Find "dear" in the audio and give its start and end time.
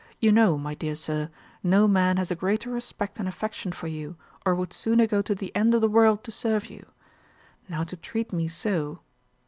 0.73-0.95